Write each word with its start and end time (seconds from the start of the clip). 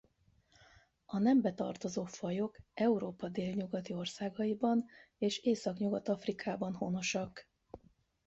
A 1.05 1.19
nembe 1.19 1.53
tartozó 1.53 2.03
fajok 2.05 2.57
Európa 2.73 3.29
délnyugati 3.29 3.93
országaiban 3.93 4.85
és 5.17 5.37
Északnyugat-Afrikában 5.39 6.73
honosak. 6.73 7.47